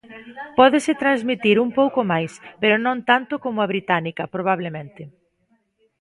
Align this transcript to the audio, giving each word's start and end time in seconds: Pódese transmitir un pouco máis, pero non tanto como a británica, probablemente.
Pódese 0.57 0.93
transmitir 1.03 1.57
un 1.65 1.69
pouco 1.79 1.99
máis, 2.11 2.31
pero 2.61 2.75
non 2.85 2.97
tanto 3.09 3.33
como 3.43 3.59
a 3.61 3.69
británica, 3.73 4.23
probablemente. 4.35 5.01